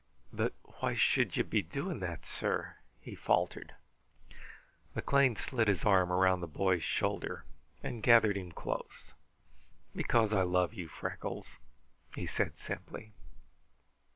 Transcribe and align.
"But 0.33 0.53
why 0.79 0.95
should 0.95 1.37
you 1.37 1.43
be 1.43 1.61
doing 1.61 1.99
that, 1.99 2.25
sir?" 2.25 2.77
he 3.01 3.13
faltered. 3.13 3.75
McLean 4.95 5.35
slid 5.35 5.67
his 5.67 5.85
arm 5.85 6.11
around 6.11 6.39
the 6.39 6.47
boy's 6.47 6.81
shoulder 6.81 7.45
and 7.83 8.01
gathered 8.01 8.35
him 8.35 8.51
close. 8.51 9.13
"Because 9.95 10.33
I 10.33 10.41
love 10.41 10.73
you, 10.73 10.87
Freckles," 10.87 11.57
he 12.15 12.25
said 12.25 12.57
simply. 12.57 13.11